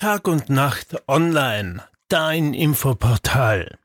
[0.00, 3.76] Tag und Nacht online, dein Infoportal.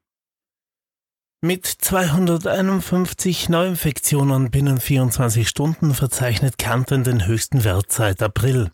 [1.42, 8.72] Mit 251 Neuinfektionen binnen 24 Stunden verzeichnet Kärnten den höchsten Wert seit April.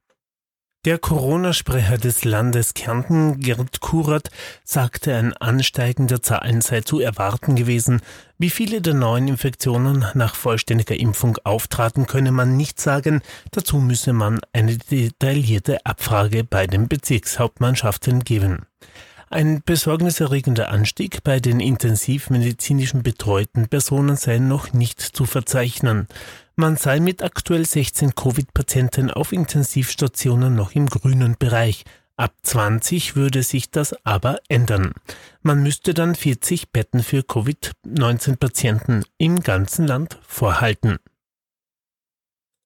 [0.85, 4.29] Der Corona-Sprecher des Landes Kärnten, Gerd Kurat,
[4.65, 8.01] sagte, ein Ansteigen der Zahlen sei zu erwarten gewesen.
[8.37, 13.21] Wie viele der neuen Infektionen nach vollständiger Impfung auftraten, könne man nicht sagen.
[13.51, 18.65] Dazu müsse man eine detaillierte Abfrage bei den Bezirkshauptmannschaften geben.
[19.29, 26.07] Ein besorgniserregender Anstieg bei den intensivmedizinischen betreuten Personen sei noch nicht zu verzeichnen.
[26.55, 31.83] Man sei mit aktuell 16 Covid-Patienten auf Intensivstationen noch im grünen Bereich.
[32.15, 34.93] Ab 20 würde sich das aber ändern.
[35.41, 40.99] Man müsste dann 40 Betten für Covid-19-Patienten im ganzen Land vorhalten.